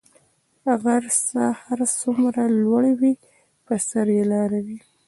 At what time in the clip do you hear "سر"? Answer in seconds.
3.87-4.07